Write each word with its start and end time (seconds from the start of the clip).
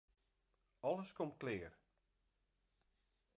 Alles 0.91 1.13
komt 1.19 1.37
klear. 1.39 1.73